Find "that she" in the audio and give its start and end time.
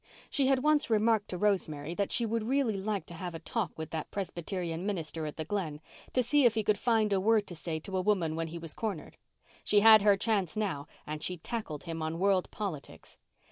1.93-2.25